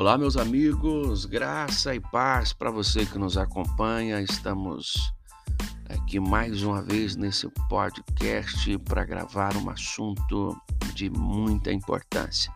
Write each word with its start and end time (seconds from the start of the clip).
Olá, 0.00 0.16
meus 0.16 0.38
amigos, 0.38 1.26
graça 1.26 1.94
e 1.94 2.00
paz 2.00 2.54
para 2.54 2.70
você 2.70 3.04
que 3.04 3.18
nos 3.18 3.36
acompanha. 3.36 4.18
Estamos 4.22 5.12
aqui 5.90 6.18
mais 6.18 6.62
uma 6.62 6.80
vez 6.80 7.16
nesse 7.16 7.46
podcast 7.68 8.78
para 8.78 9.04
gravar 9.04 9.54
um 9.58 9.68
assunto 9.68 10.58
de 10.94 11.10
muita 11.10 11.70
importância. 11.70 12.50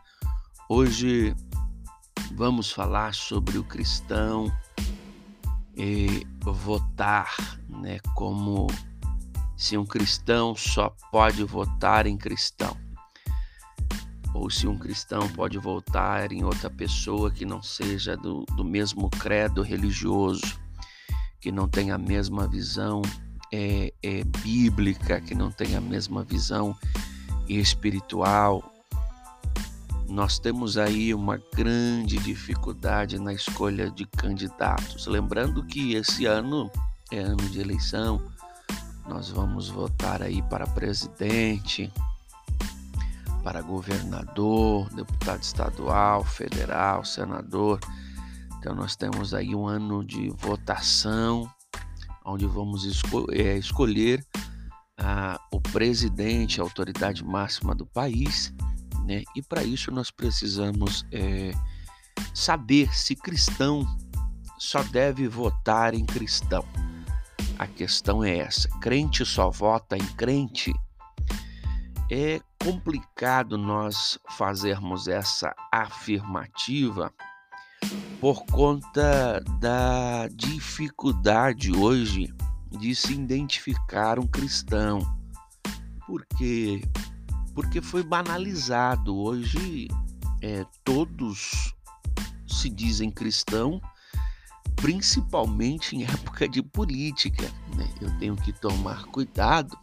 Hoje 0.70 1.37
vamos 2.33 2.73
falar 2.73 3.12
sobre 3.12 3.59
o 3.59 3.65
cristão 3.65 4.51
e 5.77 6.27
votar, 6.41 7.37
né? 7.69 7.98
Como 8.15 8.69
se 9.55 9.77
um 9.77 9.84
cristão 9.84 10.56
só 10.56 10.97
pode 11.12 11.45
votar 11.45 12.06
em 12.06 12.16
cristão 12.16 12.74
ou 14.34 14.51
se 14.51 14.66
um 14.66 14.77
cristão 14.77 15.29
pode 15.29 15.56
voltar 15.56 16.33
em 16.33 16.43
outra 16.45 16.69
pessoa 16.69 17.30
que 17.30 17.47
não 17.47 17.62
seja 17.62 18.16
do, 18.16 18.45
do 18.57 18.65
mesmo 18.65 19.09
credo 19.09 19.62
religioso, 19.62 20.59
que 21.41 21.52
não 21.52 21.69
tenha 21.69 21.95
a 21.95 21.98
mesma 21.98 22.48
visão 22.48 23.01
é, 23.52 23.93
é, 24.02 24.24
bíblica, 24.43 25.20
que 25.20 25.34
não 25.34 25.52
tenha 25.52 25.79
a 25.79 25.80
mesma 25.80 26.24
visão 26.24 26.77
espiritual. 27.48 28.73
Nós 30.09 30.41
temos 30.41 30.77
aí 30.77 31.15
uma 31.15 31.41
grande 31.55 32.19
dificuldade 32.19 33.19
na 33.21 33.32
escolha 33.32 33.88
de 33.88 34.05
candidatos. 34.05 35.07
Lembrando 35.07 35.65
que 35.65 35.95
esse 35.95 36.27
ano 36.27 36.71
é 37.12 37.21
ano 37.21 37.48
de 37.48 37.60
eleição, 37.60 38.21
nós 39.09 39.29
vamos 39.29 39.69
votar 39.69 40.23
aí 40.23 40.43
para 40.43 40.66
presidente, 40.66 41.93
para 43.45 43.60
governador, 43.60 44.88
deputado 44.95 45.42
estadual, 45.42 46.24
federal, 46.24 47.04
senador. 47.04 47.78
Então 48.59 48.74
nós 48.74 48.96
temos 48.96 49.34
aí 49.34 49.54
um 49.54 49.66
ano 49.66 50.02
de 50.02 50.30
votação, 50.30 51.48
onde 52.24 52.46
vamos 52.46 52.84
esco 52.84 53.26
é, 53.30 53.59
escolher 53.59 54.26
ah, 54.96 55.38
o 55.52 55.60
presidente, 55.60 56.59
a 56.59 56.65
autoridade 56.65 57.22
máxima 57.22 57.74
do 57.74 57.84
país, 57.84 58.52
né? 59.04 59.22
E 59.37 59.42
para 59.42 59.62
isso 59.62 59.90
nós 59.90 60.10
precisamos 60.10 61.04
é, 61.12 61.52
saber 62.32 62.96
se 62.96 63.15
cristão 63.15 63.87
só 64.59 64.82
deve 64.84 65.28
votar 65.28 65.92
em 65.92 66.06
cristão. 66.06 66.65
A 67.59 67.66
questão 67.66 68.25
é 68.25 68.38
essa: 68.38 68.69
crente 68.81 69.26
só 69.26 69.50
vota 69.50 69.98
em 69.98 70.06
crente? 70.16 70.72
É 72.10 72.38
complicado 72.62 73.56
nós 73.56 74.19
fazermos 74.31 75.09
essa 75.09 75.55
afirmativa 75.72 77.11
por 78.21 78.44
conta 78.47 79.41
da 79.59 80.28
dificuldade 80.28 81.72
hoje 81.75 82.33
de 82.71 82.94
se 82.94 83.15
identificar 83.15 84.19
um 84.19 84.27
cristão. 84.27 84.99
Por 86.06 86.27
quê? 86.37 86.83
Porque 87.55 87.81
foi 87.81 88.03
banalizado. 88.03 89.16
Hoje 89.16 89.89
é, 90.43 90.65
todos 90.84 91.75
se 92.47 92.69
dizem 92.69 93.11
cristão, 93.11 93.81
principalmente 94.77 95.97
em 95.97 96.05
época 96.05 96.47
de 96.47 96.62
política. 96.62 97.50
Né? 97.75 97.89
Eu 98.00 98.19
tenho 98.19 98.37
que 98.37 98.53
tomar 98.53 99.05
cuidado 99.06 99.78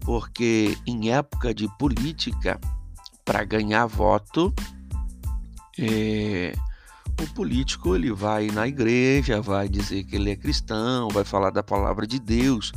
porque 0.00 0.76
em 0.86 1.12
época 1.12 1.54
de 1.54 1.68
política, 1.78 2.60
para 3.24 3.44
ganhar 3.44 3.86
voto, 3.86 4.52
é, 5.78 6.52
o 7.20 7.26
político 7.34 7.94
ele 7.94 8.12
vai 8.12 8.48
na 8.48 8.66
igreja, 8.66 9.40
vai 9.40 9.68
dizer 9.68 10.04
que 10.04 10.16
ele 10.16 10.30
é 10.30 10.36
cristão, 10.36 11.08
vai 11.08 11.24
falar 11.24 11.50
da 11.50 11.62
palavra 11.62 12.06
de 12.06 12.18
Deus, 12.18 12.72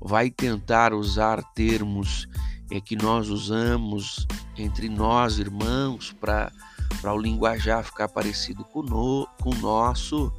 vai 0.00 0.30
tentar 0.30 0.92
usar 0.92 1.42
termos 1.54 2.28
é, 2.70 2.80
que 2.80 2.96
nós 2.96 3.28
usamos 3.28 4.26
entre 4.56 4.88
nós 4.88 5.38
irmãos 5.38 6.12
para 6.20 6.52
para 7.00 7.14
o 7.14 7.18
linguajar 7.18 7.84
ficar 7.84 8.08
parecido 8.08 8.64
com, 8.64 8.82
no, 8.82 9.28
com 9.40 9.50
o 9.50 9.58
nosso, 9.58 10.32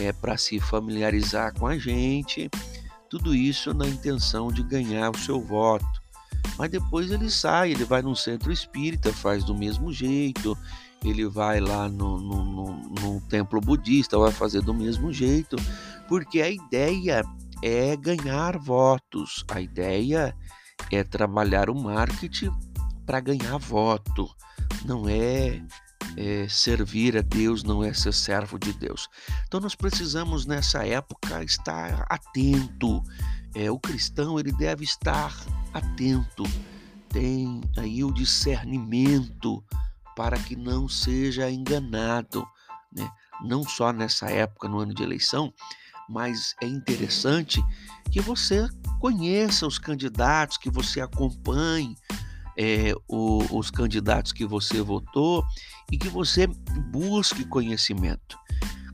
é, 0.00 0.12
para 0.12 0.36
se 0.36 0.60
familiarizar 0.60 1.52
com 1.54 1.66
a 1.66 1.76
gente. 1.76 2.50
Tudo 3.08 3.34
isso 3.34 3.72
na 3.72 3.86
intenção 3.86 4.48
de 4.48 4.62
ganhar 4.62 5.10
o 5.10 5.18
seu 5.18 5.40
voto. 5.40 5.86
Mas 6.58 6.70
depois 6.70 7.10
ele 7.10 7.30
sai, 7.30 7.70
ele 7.70 7.84
vai 7.84 8.02
num 8.02 8.14
centro 8.14 8.52
espírita, 8.52 9.12
faz 9.12 9.44
do 9.44 9.54
mesmo 9.54 9.92
jeito, 9.92 10.56
ele 11.04 11.26
vai 11.26 11.60
lá 11.60 11.88
no, 11.88 12.18
no, 12.18 12.44
no, 12.44 12.72
no 13.00 13.20
templo 13.22 13.60
budista, 13.60 14.18
vai 14.18 14.32
fazer 14.32 14.60
do 14.62 14.74
mesmo 14.74 15.12
jeito, 15.12 15.56
porque 16.08 16.42
a 16.42 16.50
ideia 16.50 17.22
é 17.62 17.96
ganhar 17.96 18.58
votos, 18.58 19.44
a 19.50 19.60
ideia 19.60 20.34
é 20.90 21.04
trabalhar 21.04 21.70
o 21.70 21.74
marketing 21.74 22.52
para 23.06 23.20
ganhar 23.20 23.56
voto, 23.58 24.28
não 24.84 25.08
é 25.08 25.62
é, 26.16 26.46
servir 26.48 27.16
a 27.16 27.22
Deus 27.22 27.62
não 27.62 27.82
é 27.82 27.92
ser 27.92 28.12
servo 28.12 28.58
de 28.58 28.72
Deus. 28.72 29.08
Então 29.46 29.60
nós 29.60 29.74
precisamos 29.74 30.46
nessa 30.46 30.86
época 30.86 31.42
estar 31.44 32.06
atento. 32.08 33.02
É, 33.54 33.70
o 33.70 33.78
cristão 33.78 34.38
ele 34.38 34.52
deve 34.52 34.84
estar 34.84 35.34
atento, 35.72 36.44
tem 37.08 37.60
aí 37.76 38.04
o 38.04 38.12
discernimento 38.12 39.64
para 40.16 40.38
que 40.38 40.56
não 40.56 40.88
seja 40.88 41.50
enganado, 41.50 42.46
né? 42.92 43.08
Não 43.44 43.62
só 43.62 43.92
nessa 43.92 44.28
época 44.28 44.68
no 44.68 44.80
ano 44.80 44.92
de 44.92 45.02
eleição, 45.02 45.52
mas 46.08 46.54
é 46.60 46.66
interessante 46.66 47.62
que 48.10 48.20
você 48.20 48.68
conheça 48.98 49.66
os 49.66 49.78
candidatos, 49.78 50.56
que 50.56 50.70
você 50.70 51.00
acompanhe 51.00 51.94
é, 52.58 52.92
o, 53.06 53.56
os 53.56 53.70
candidatos 53.70 54.32
que 54.32 54.44
você 54.44 54.82
votou 54.82 55.44
e 55.92 55.96
que 55.96 56.08
você 56.08 56.48
busque 56.90 57.44
conhecimento. 57.44 58.36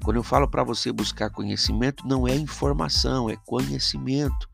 Quando 0.04 0.16
eu 0.16 0.22
falo 0.22 0.46
para 0.46 0.62
você 0.62 0.92
buscar 0.92 1.30
conhecimento, 1.30 2.06
não 2.06 2.28
é 2.28 2.36
informação, 2.36 3.30
é 3.30 3.36
conhecimento. 3.46 4.50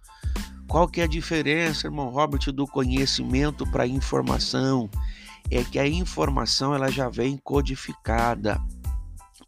Qual 0.69 0.87
que 0.87 1.01
é 1.01 1.05
a 1.05 1.09
diferença, 1.09 1.89
irmão 1.89 2.09
Robert, 2.11 2.53
do 2.53 2.69
conhecimento 2.69 3.69
para 3.69 3.85
informação? 3.85 4.89
É 5.51 5.65
que 5.65 5.81
a 5.81 5.89
informação 5.89 6.73
ela 6.73 6.89
já 6.89 7.09
vem 7.09 7.37
codificada. 7.37 8.63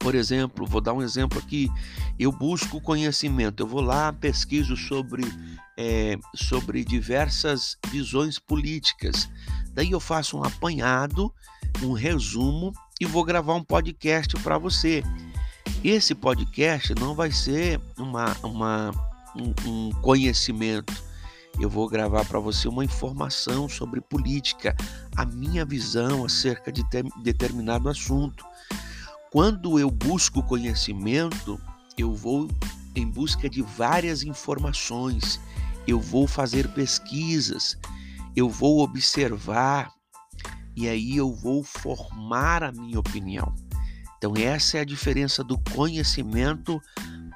Por 0.02 0.16
exemplo, 0.16 0.66
vou 0.66 0.80
dar 0.80 0.92
um 0.92 1.00
exemplo 1.00 1.38
aqui. 1.38 1.70
Eu 2.18 2.32
busco 2.32 2.80
conhecimento, 2.80 3.62
eu 3.62 3.66
vou 3.66 3.80
lá, 3.80 4.12
pesquiso 4.12 4.76
sobre, 4.76 5.22
é, 5.76 6.18
sobre 6.34 6.84
diversas 6.84 7.78
visões 7.88 8.36
políticas. 8.36 9.30
Daí 9.72 9.92
eu 9.92 10.00
faço 10.00 10.36
um 10.36 10.42
apanhado, 10.42 11.32
um 11.82 11.92
resumo 11.92 12.72
e 13.00 13.06
vou 13.06 13.24
gravar 13.24 13.54
um 13.54 13.62
podcast 13.62 14.36
para 14.38 14.58
você. 14.58 15.04
Esse 15.84 16.16
podcast 16.16 16.94
não 16.96 17.14
vai 17.14 17.30
ser 17.30 17.80
uma, 17.96 18.36
uma, 18.42 18.90
um, 19.36 19.54
um 19.68 19.90
conhecimento. 20.02 20.92
Eu 21.60 21.70
vou 21.70 21.88
gravar 21.88 22.24
para 22.24 22.40
você 22.40 22.66
uma 22.66 22.84
informação 22.84 23.68
sobre 23.68 24.00
política, 24.00 24.74
a 25.16 25.24
minha 25.24 25.64
visão 25.64 26.24
acerca 26.24 26.72
de 26.72 26.88
ter, 26.90 27.04
determinado 27.22 27.88
assunto. 27.88 28.44
Quando 29.32 29.78
eu 29.78 29.90
busco 29.90 30.42
conhecimento, 30.42 31.58
eu 31.96 32.14
vou 32.14 32.50
em 32.94 33.08
busca 33.08 33.48
de 33.48 33.62
várias 33.62 34.22
informações, 34.22 35.40
eu 35.86 35.98
vou 35.98 36.26
fazer 36.26 36.68
pesquisas, 36.68 37.78
eu 38.36 38.46
vou 38.46 38.80
observar 38.80 39.90
e 40.76 40.86
aí 40.86 41.16
eu 41.16 41.34
vou 41.34 41.64
formar 41.64 42.62
a 42.62 42.72
minha 42.72 43.00
opinião. 43.00 43.54
Então, 44.18 44.34
essa 44.36 44.76
é 44.76 44.80
a 44.82 44.84
diferença 44.84 45.42
do 45.42 45.58
conhecimento 45.74 46.78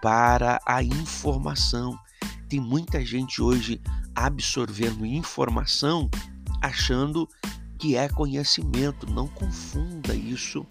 para 0.03 0.61
a 0.67 0.83
informação. 0.83 1.99
Tem 2.47 2.61
muita 2.61 3.03
gente 3.07 3.41
hoje 3.41 3.81
absorvendo 4.15 5.07
informação 5.07 6.11
achando 6.61 7.27
que 7.79 7.97
é 7.97 8.07
conhecimento. 8.07 9.11
Não 9.11 9.27
confunda 9.27 10.15
isso 10.15 10.67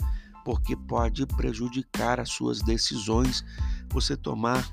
porque 0.45 0.75
pode 0.75 1.25
prejudicar 1.25 2.19
as 2.19 2.29
suas 2.29 2.61
decisões, 2.61 3.43
você 3.89 4.15
tomar 4.15 4.63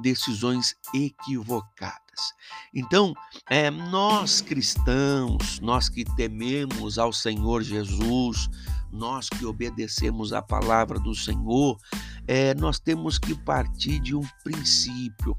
decisões 0.00 0.76
equivocadas. 0.94 1.98
Então, 2.72 3.12
é, 3.50 3.70
nós 3.70 4.40
cristãos, 4.40 5.58
nós 5.60 5.88
que 5.88 6.04
tememos 6.16 6.98
ao 6.98 7.12
Senhor 7.12 7.62
Jesus, 7.62 8.48
nós 8.92 9.28
que 9.28 9.44
obedecemos 9.44 10.32
a 10.32 10.40
palavra 10.40 10.98
do 10.98 11.14
Senhor, 11.14 11.76
é, 12.26 12.54
nós 12.54 12.78
temos 12.78 13.18
que 13.18 13.34
partir 13.34 13.98
de 13.98 14.14
um 14.14 14.22
princípio. 14.44 15.36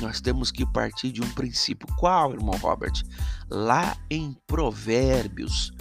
Nós 0.00 0.20
temos 0.20 0.50
que 0.50 0.64
partir 0.64 1.10
de 1.10 1.22
um 1.22 1.30
princípio. 1.32 1.88
Qual, 1.96 2.32
irmão 2.34 2.56
Robert? 2.58 3.02
Lá 3.48 3.96
em 4.10 4.36
Provérbios, 4.46 5.72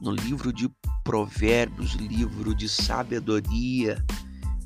no 0.00 0.12
livro 0.12 0.52
de 0.52 0.70
Provérbios, 1.04 1.92
livro 1.92 2.54
de 2.54 2.68
sabedoria, 2.68 4.02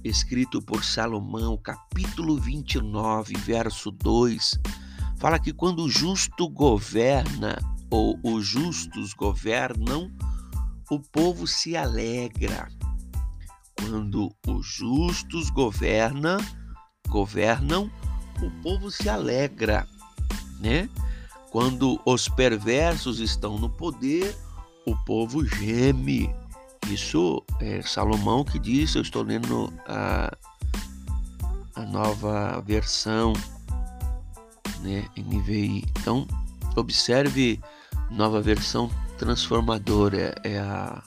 escrito 0.04 0.62
por 0.62 0.84
Salomão, 0.84 1.56
capítulo 1.56 2.36
29, 2.36 3.34
verso 3.38 3.90
2, 3.90 4.60
fala 5.18 5.38
que 5.38 5.52
quando 5.52 5.84
o 5.84 5.90
justo 5.90 6.48
governa, 6.48 7.58
ou 7.90 8.18
os 8.22 8.46
justos 8.46 9.12
governam, 9.12 10.10
o 10.90 11.00
povo 11.00 11.46
se 11.46 11.76
alegra. 11.76 12.68
Quando 13.78 14.34
os 14.46 14.66
justos 14.66 15.50
governam, 15.50 16.38
governam, 17.08 17.90
o 18.42 18.50
povo 18.62 18.90
se 18.90 19.08
alegra, 19.08 19.86
né? 20.60 20.88
Quando 21.50 22.00
os 22.04 22.28
perversos 22.28 23.20
estão 23.20 23.58
no 23.58 23.70
poder, 23.70 24.36
o 24.86 24.96
povo 25.04 25.44
geme. 25.44 26.34
Isso 26.88 27.42
é 27.60 27.80
Salomão 27.82 28.44
que 28.44 28.58
disse, 28.58 28.98
eu 28.98 29.02
estou 29.02 29.22
lendo 29.22 29.72
a, 29.86 30.30
a 31.74 31.82
nova 31.86 32.60
versão, 32.60 33.32
né, 34.80 35.08
NVI. 35.16 35.84
Então, 35.98 36.26
observe 36.76 37.60
nova 38.10 38.40
versão 38.40 38.90
transformadora, 39.16 40.34
é 40.44 40.58
a, 40.58 41.02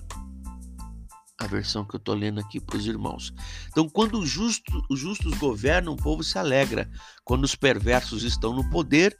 a 1.39 1.47
versão 1.47 1.85
que 1.85 1.95
eu 1.95 1.99
estou 1.99 2.15
lendo 2.15 2.39
aqui 2.39 2.59
para 2.59 2.77
os 2.77 2.87
irmãos. 2.87 3.33
Então, 3.69 3.87
quando 3.87 4.19
os 4.19 4.29
justos 4.29 5.37
governam, 5.37 5.93
o 5.93 5.97
povo 5.97 6.23
se 6.23 6.39
alegra. 6.39 6.89
Quando 7.23 7.43
os 7.43 7.55
perversos 7.55 8.23
estão 8.23 8.55
no 8.55 8.67
poder, 8.71 9.17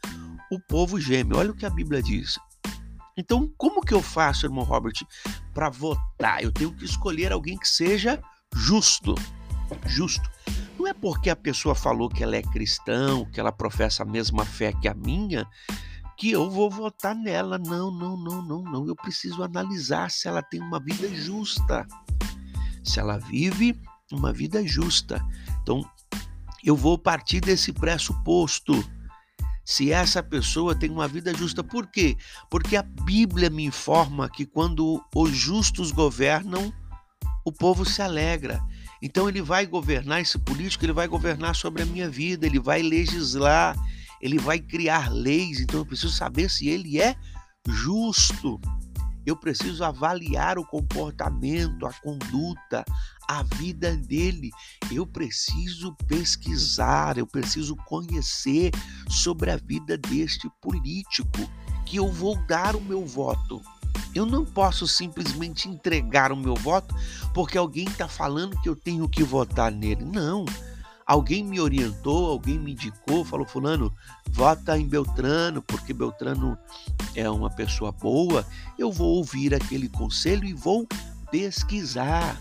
o 0.52 0.60
povo 0.60 1.00
geme. 1.00 1.36
Olha 1.36 1.52
o 1.52 1.56
que 1.56 1.66
a 1.66 1.70
Bíblia 1.70 2.02
diz. 2.02 2.40
Então, 3.18 3.52
como 3.58 3.82
que 3.82 3.94
eu 3.94 4.02
faço, 4.02 4.46
irmão 4.46 4.64
Robert, 4.64 4.94
para 5.54 5.70
votar? 5.70 6.44
Eu 6.44 6.52
tenho 6.52 6.72
que 6.72 6.86
escolher 6.86 7.32
alguém 7.32 7.58
que 7.58 7.68
seja 7.68 8.22
justo. 8.56 9.16
Justo. 9.88 10.30
Não 10.78 10.86
é 10.86 10.94
porque 10.94 11.32
a 11.32 11.36
pessoa 11.36 11.74
falou 11.74 12.08
que 12.08 12.24
ela 12.24 12.36
é 12.36 12.44
cristão, 12.44 13.26
que 13.26 13.40
ela 13.40 13.52
professa 13.52 14.04
a 14.04 14.06
mesma 14.06 14.46
fé 14.46 14.72
que 14.72 14.88
a 14.88 14.94
minha, 14.94 15.48
que 16.16 16.32
eu 16.32 16.50
vou 16.50 16.70
votar 16.70 17.16
nela. 17.16 17.58
Não, 17.58 17.90
não, 17.90 18.16
não, 18.16 18.42
não, 18.44 18.62
não. 18.62 18.88
Eu 18.88 18.96
preciso 18.96 19.44
analisar 19.44 20.12
se 20.12 20.28
ela 20.28 20.44
tem 20.44 20.62
uma 20.62 20.80
vida 20.80 21.08
justa. 21.16 21.88
Se 22.84 23.00
ela 23.00 23.18
vive 23.18 23.80
uma 24.12 24.32
vida 24.32 24.66
justa. 24.66 25.20
Então, 25.64 25.84
eu 26.64 26.76
vou 26.76 26.98
partir 26.98 27.42
desse 27.42 27.74
pressuposto 27.74 28.74
se 29.68 29.92
essa 29.92 30.24
pessoa 30.24 30.74
tem 30.74 30.90
uma 30.90 31.10
vida 31.10 31.34
justa. 31.36 31.62
Por 31.62 31.88
quê? 31.88 32.16
Porque 32.50 32.78
a 32.78 32.82
Bíblia 32.82 33.50
me 33.50 33.66
informa 33.66 34.30
que 34.30 34.46
quando 34.46 35.04
os 35.14 35.32
justos 35.32 35.92
governam, 35.92 36.74
o 37.44 37.52
povo 37.52 37.84
se 37.84 38.02
alegra. 38.02 38.64
Então 39.02 39.28
ele 39.28 39.42
vai 39.42 39.66
governar 39.66 40.22
esse 40.22 40.40
político, 40.40 40.86
ele 40.86 40.94
vai 40.94 41.06
governar 41.06 41.54
sobre 41.54 41.84
a 41.84 41.86
minha 41.86 42.10
vida, 42.10 42.46
ele 42.46 42.62
vai 42.62 42.82
legislar, 42.82 43.76
ele 44.22 44.40
vai 44.40 44.58
criar 44.58 45.12
leis. 45.12 45.60
Então 45.60 45.82
eu 45.82 45.86
preciso 45.86 46.14
saber 46.14 46.50
se 46.50 46.70
ele 46.70 47.02
é 47.02 47.14
justo 47.68 48.62
eu 49.28 49.36
preciso 49.36 49.84
avaliar 49.84 50.58
o 50.58 50.66
comportamento, 50.66 51.86
a 51.86 51.92
conduta, 51.92 52.86
a 53.28 53.44
vida 53.44 53.94
dele. 53.98 54.52
Eu 54.90 55.06
preciso 55.06 55.94
pesquisar, 56.08 57.18
eu 57.18 57.28
preciso 57.28 57.76
conhecer 57.76 58.72
sobre 59.10 59.52
a 59.52 59.58
vida 59.58 59.98
deste 59.98 60.50
político 60.62 61.40
que 61.86 61.98
eu 61.98 62.10
vou 62.10 62.38
dar 62.48 62.74
o 62.74 62.82
meu 62.82 63.06
voto. 63.06 63.62
Eu 64.16 64.26
não 64.26 64.46
posso 64.46 64.88
simplesmente 64.88 65.68
entregar 65.68 66.32
o 66.32 66.38
meu 66.38 66.56
voto 66.56 66.96
porque 67.34 67.58
alguém 67.58 67.86
está 67.86 68.08
falando 68.08 68.60
que 68.62 68.70
eu 68.70 68.78
tenho 68.78 69.10
que 69.10 69.24
votar 69.24 69.70
nele. 69.74 70.06
Não. 70.06 70.46
Alguém 71.08 71.42
me 71.42 71.58
orientou, 71.62 72.32
alguém 72.32 72.60
me 72.60 72.74
indicou, 72.74 73.24
falou: 73.24 73.48
Fulano, 73.48 73.96
vota 74.30 74.78
em 74.78 74.86
Beltrano, 74.86 75.62
porque 75.62 75.94
Beltrano 75.94 76.58
é 77.16 77.30
uma 77.30 77.50
pessoa 77.50 77.94
boa. 77.94 78.46
Eu 78.78 78.92
vou 78.92 79.16
ouvir 79.16 79.56
aquele 79.56 79.88
conselho 79.88 80.44
e 80.44 80.54
vou 80.54 80.86
pesquisar. 81.32 82.38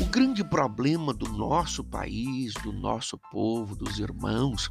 O 0.00 0.04
grande 0.04 0.44
problema 0.44 1.12
do 1.12 1.28
nosso 1.28 1.82
país, 1.82 2.54
do 2.62 2.72
nosso 2.72 3.18
povo, 3.32 3.74
dos 3.74 3.98
irmãos, 3.98 4.70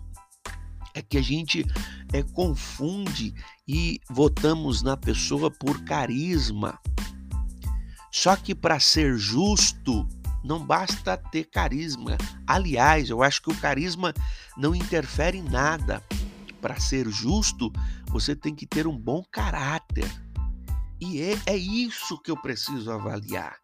é 0.93 1.01
que 1.01 1.17
a 1.17 1.21
gente 1.21 1.65
é, 2.13 2.23
confunde 2.23 3.33
e 3.67 3.99
votamos 4.09 4.81
na 4.81 4.95
pessoa 4.95 5.51
por 5.51 5.83
carisma. 5.83 6.79
Só 8.11 8.35
que 8.37 8.55
para 8.55 8.79
ser 8.79 9.17
justo, 9.17 10.07
não 10.43 10.65
basta 10.65 11.17
ter 11.17 11.45
carisma. 11.45 12.17
Aliás, 12.47 13.09
eu 13.09 13.21
acho 13.21 13.41
que 13.41 13.51
o 13.51 13.59
carisma 13.59 14.13
não 14.57 14.75
interfere 14.75 15.37
em 15.37 15.43
nada. 15.43 16.03
Para 16.61 16.79
ser 16.79 17.09
justo, 17.09 17.71
você 18.07 18.35
tem 18.35 18.53
que 18.53 18.65
ter 18.65 18.87
um 18.87 18.97
bom 18.97 19.23
caráter. 19.31 20.09
E 20.99 21.21
é, 21.21 21.39
é 21.45 21.57
isso 21.57 22.21
que 22.21 22.31
eu 22.31 22.37
preciso 22.37 22.91
avaliar. 22.91 23.55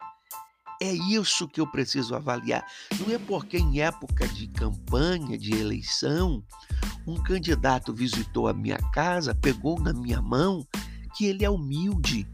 É 0.80 0.92
isso 0.92 1.48
que 1.48 1.60
eu 1.60 1.66
preciso 1.66 2.14
avaliar. 2.14 2.64
Não 2.98 3.14
é 3.14 3.18
porque 3.18 3.56
em 3.56 3.80
época 3.80 4.28
de 4.28 4.46
campanha, 4.48 5.38
de 5.38 5.52
eleição, 5.54 6.42
um 7.06 7.14
candidato 7.22 7.94
visitou 7.94 8.48
a 8.48 8.54
minha 8.54 8.78
casa, 8.92 9.34
pegou 9.34 9.80
na 9.80 9.92
minha 9.92 10.20
mão, 10.20 10.66
que 11.16 11.26
ele 11.26 11.44
é 11.44 11.50
humilde 11.50 12.28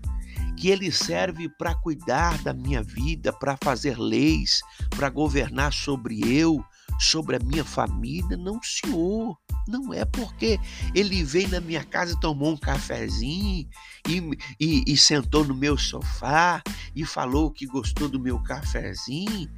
que 0.63 0.71
ele 0.71 0.93
serve 0.93 1.49
para 1.49 1.75
cuidar 1.75 2.41
da 2.45 2.55
minha 2.55 2.85
vida, 2.85 3.33
para 3.33 3.59
fazer 3.65 3.99
leis, 3.99 4.61
para 4.91 5.11
governar 5.11 5.73
sobre 5.73 6.21
eu, 6.21 6.65
sobre 7.01 7.35
a 7.35 7.41
minha 7.41 7.65
família. 7.65 8.37
Não, 8.37 8.61
senhor. 8.63 9.37
Não 9.67 9.93
é 9.93 10.05
porque 10.05 10.61
ele 10.95 11.25
veio 11.25 11.49
na 11.49 11.61
minha 11.61 11.83
casa 11.83 12.17
tomou 12.21 12.53
um 12.53 12.57
cafezinho 12.57 13.69
e, 14.09 14.39
e, 14.61 14.85
e 14.87 14.97
sentou 14.97 15.45
no 15.45 15.53
meu 15.53 15.77
sofá 15.77 16.63
e 16.95 17.05
falou 17.05 17.51
que 17.51 17.67
gostou 17.67 18.09
do 18.09 18.21
meu 18.21 18.41
cafezinho, 18.41 19.51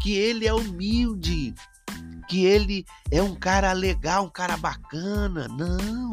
que 0.00 0.12
ele 0.12 0.46
é 0.46 0.54
humilde, 0.54 1.54
que 2.28 2.44
ele 2.44 2.86
é 3.10 3.20
um 3.20 3.34
cara 3.34 3.72
legal, 3.72 4.26
um 4.26 4.30
cara 4.30 4.56
bacana. 4.56 5.48
Não. 5.48 6.12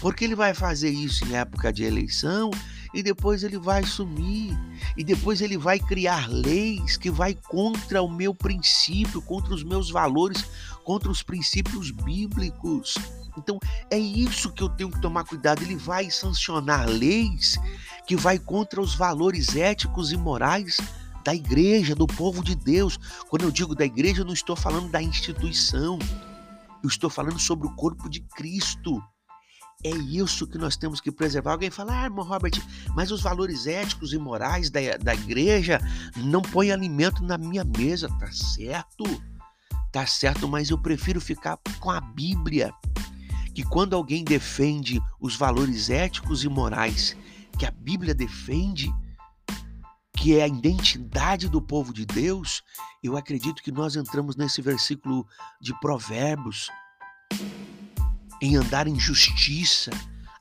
Porque 0.00 0.24
ele 0.24 0.34
vai 0.34 0.54
fazer 0.54 0.88
isso 0.88 1.26
em 1.26 1.34
época 1.34 1.70
de 1.70 1.84
eleição 1.84 2.50
e 2.94 3.02
depois 3.02 3.42
ele 3.42 3.58
vai 3.58 3.84
sumir, 3.84 4.56
e 4.96 5.02
depois 5.02 5.40
ele 5.40 5.58
vai 5.58 5.80
criar 5.80 6.28
leis 6.30 6.96
que 6.96 7.10
vai 7.10 7.34
contra 7.34 8.00
o 8.00 8.08
meu 8.08 8.32
princípio, 8.32 9.20
contra 9.20 9.52
os 9.52 9.64
meus 9.64 9.90
valores, 9.90 10.44
contra 10.84 11.10
os 11.10 11.22
princípios 11.22 11.90
bíblicos. 11.90 12.94
Então 13.36 13.58
é 13.90 13.98
isso 13.98 14.52
que 14.52 14.62
eu 14.62 14.68
tenho 14.68 14.90
que 14.90 15.00
tomar 15.00 15.24
cuidado. 15.24 15.62
Ele 15.62 15.74
vai 15.74 16.08
sancionar 16.08 16.88
leis 16.88 17.58
que 18.06 18.14
vai 18.14 18.38
contra 18.38 18.80
os 18.80 18.94
valores 18.94 19.56
éticos 19.56 20.12
e 20.12 20.16
morais 20.16 20.78
da 21.24 21.34
igreja, 21.34 21.94
do 21.94 22.06
povo 22.06 22.44
de 22.44 22.54
Deus. 22.54 22.96
Quando 23.28 23.42
eu 23.42 23.50
digo 23.50 23.74
da 23.74 23.84
igreja, 23.84 24.20
eu 24.20 24.26
não 24.26 24.34
estou 24.34 24.54
falando 24.54 24.88
da 24.90 25.02
instituição. 25.02 25.98
Eu 26.82 26.88
estou 26.88 27.10
falando 27.10 27.40
sobre 27.40 27.66
o 27.66 27.74
corpo 27.74 28.08
de 28.08 28.20
Cristo. 28.20 29.02
É 29.84 29.90
isso 29.90 30.46
que 30.46 30.56
nós 30.56 30.78
temos 30.78 30.98
que 30.98 31.12
preservar. 31.12 31.52
Alguém 31.52 31.70
fala, 31.70 32.00
ah, 32.00 32.04
irmão 32.04 32.24
Robert, 32.24 32.52
mas 32.96 33.10
os 33.10 33.20
valores 33.20 33.66
éticos 33.66 34.14
e 34.14 34.18
morais 34.18 34.70
da, 34.70 34.80
da 34.96 35.14
igreja 35.14 35.78
não 36.16 36.40
põem 36.40 36.72
alimento 36.72 37.22
na 37.22 37.36
minha 37.36 37.62
mesa. 37.64 38.08
Tá 38.18 38.32
certo, 38.32 39.04
tá 39.92 40.06
certo, 40.06 40.48
mas 40.48 40.70
eu 40.70 40.78
prefiro 40.78 41.20
ficar 41.20 41.58
com 41.80 41.90
a 41.90 42.00
Bíblia. 42.00 42.72
Que 43.54 43.62
quando 43.62 43.94
alguém 43.94 44.24
defende 44.24 44.98
os 45.20 45.36
valores 45.36 45.90
éticos 45.90 46.42
e 46.44 46.48
morais 46.48 47.14
que 47.58 47.66
a 47.66 47.70
Bíblia 47.70 48.14
defende, 48.14 48.90
que 50.16 50.38
é 50.38 50.44
a 50.44 50.48
identidade 50.48 51.46
do 51.46 51.60
povo 51.60 51.92
de 51.92 52.06
Deus, 52.06 52.62
eu 53.02 53.18
acredito 53.18 53.62
que 53.62 53.70
nós 53.70 53.96
entramos 53.96 54.34
nesse 54.34 54.62
versículo 54.62 55.26
de 55.60 55.78
Provérbios 55.78 56.70
em 58.44 58.56
andar 58.56 58.86
em 58.86 59.00
justiça, 59.00 59.90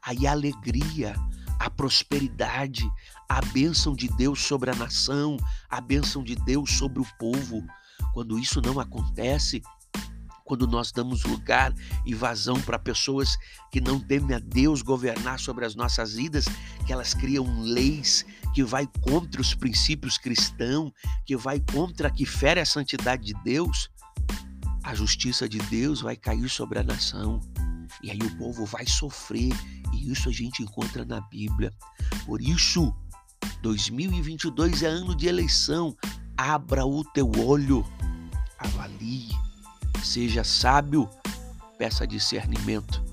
aí 0.02 0.28
a 0.28 0.32
alegria, 0.34 1.16
a 1.58 1.70
prosperidade, 1.70 2.84
a 3.30 3.40
bênção 3.40 3.96
de 3.96 4.10
Deus 4.10 4.42
sobre 4.42 4.70
a 4.70 4.76
nação, 4.76 5.38
a 5.70 5.80
bênção 5.80 6.22
de 6.22 6.36
Deus 6.36 6.72
sobre 6.74 7.02
o 7.02 7.08
povo. 7.18 7.66
Quando 8.14 8.38
isso 8.38 8.62
não 8.62 8.78
acontece, 8.78 9.62
quando 10.44 10.68
nós 10.68 10.92
damos 10.92 11.24
lugar 11.24 11.74
e 12.06 12.14
vazão 12.14 12.60
para 12.60 12.78
pessoas 12.78 13.38
que 13.72 13.80
não 13.80 13.98
temem 14.02 14.36
a 14.36 14.40
Deus 14.40 14.82
governar 14.82 15.40
sobre 15.40 15.64
as 15.64 15.74
nossas 15.74 16.16
vidas, 16.16 16.44
que 16.86 16.92
elas 16.92 17.14
criam 17.14 17.62
leis 17.62 18.26
que 18.54 18.66
vai 18.66 18.86
contra 19.00 19.40
os 19.40 19.56
princípios 19.56 20.18
cristãos, 20.18 20.92
que 21.26 21.38
vai 21.38 21.62
contra 21.72 22.12
que 22.12 22.26
fere 22.26 22.60
a 22.60 22.66
santidade 22.66 23.24
de 23.24 23.34
Deus, 23.46 23.90
a 24.84 24.94
justiça 24.94 25.48
de 25.48 25.60
Deus 25.60 26.02
vai 26.02 26.18
cair 26.18 26.50
sobre 26.50 26.80
a 26.80 26.84
nação. 26.84 27.40
E 28.04 28.12
aí 28.12 28.20
o 28.20 28.38
povo 28.38 28.66
vai 28.66 28.86
sofrer, 28.86 29.54
e 29.94 30.12
isso 30.12 30.30
a 30.30 30.32
gente 30.32 30.62
encontra 30.62 31.06
na 31.06 31.22
Bíblia. 31.22 31.74
Por 32.26 32.42
isso, 32.42 32.94
2022 33.62 34.84
é 34.84 34.88
ano 34.88 35.16
de 35.16 35.28
eleição. 35.28 35.96
Abra 36.38 36.86
o 36.86 37.04
teu 37.04 37.32
olho, 37.40 37.86
avalie, 38.58 39.30
seja 40.04 40.44
sábio, 40.44 41.10
peça 41.78 42.06
discernimento 42.06 43.04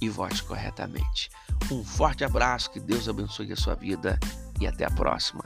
e 0.00 0.08
vote 0.08 0.42
corretamente. 0.44 1.28
Um 1.70 1.84
forte 1.84 2.24
abraço, 2.24 2.70
que 2.70 2.80
Deus 2.80 3.08
abençoe 3.08 3.52
a 3.52 3.56
sua 3.56 3.74
vida 3.74 4.18
e 4.60 4.66
até 4.66 4.86
a 4.86 4.90
próxima. 4.90 5.42